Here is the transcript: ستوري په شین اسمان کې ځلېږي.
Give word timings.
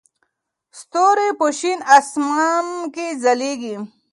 ستوري 0.79 1.29
په 1.39 1.47
شین 1.59 1.79
اسمان 1.97 2.67
کې 2.93 3.07
ځلېږي. 3.23 3.75